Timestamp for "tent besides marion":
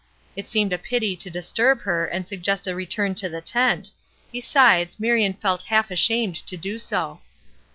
3.39-5.33